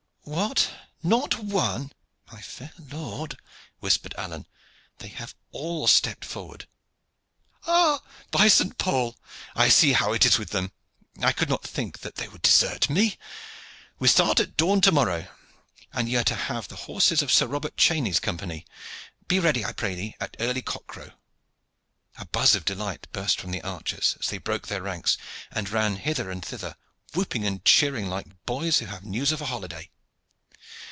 [0.23, 0.69] "What!
[1.01, 1.91] not one"
[2.31, 3.37] "My fair lord,"
[3.79, 4.45] whispered Alleyne,
[4.99, 6.67] "they have all stepped forward."
[7.65, 9.17] "Ah, by Saint Paul!
[9.55, 10.71] I see how it is with them.
[11.23, 13.17] I could not think that they would desert me.
[13.97, 15.27] We start at dawn to morrow,
[15.91, 18.67] and ye are to have the horses of Sir Robert Cheney's company.
[19.27, 21.11] Be ready, I pray ye, at early cock crow."
[22.17, 25.17] A buzz of delight burst from the archers, as they broke their ranks
[25.49, 26.75] and ran hither and thither,
[27.15, 29.89] whooping and cheering like boys who have news of a holiday.